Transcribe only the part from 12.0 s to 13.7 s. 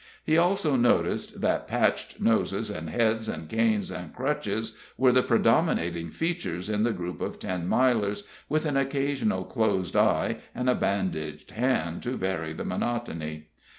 to vary the monotony.